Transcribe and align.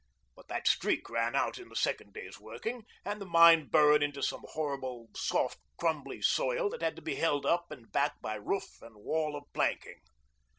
But 0.35 0.47
that 0.47 0.67
streak 0.67 1.11
ran 1.11 1.35
out 1.35 1.59
in 1.59 1.69
the 1.69 1.75
second 1.75 2.11
day's 2.13 2.39
working, 2.39 2.87
and 3.05 3.21
the 3.21 3.25
mine 3.27 3.67
burrowed 3.67 4.01
into 4.01 4.23
some 4.23 4.41
horrible 4.45 5.09
soft 5.15 5.59
crumbly 5.77 6.23
soil 6.23 6.71
that 6.71 6.81
had 6.81 6.95
to 6.95 7.03
be 7.03 7.13
held 7.17 7.45
up 7.45 7.69
and 7.69 7.91
back 7.91 8.19
by 8.19 8.33
roof 8.33 8.81
and 8.81 8.95
wall 8.95 9.35
of 9.35 9.43
planking. 9.53 9.99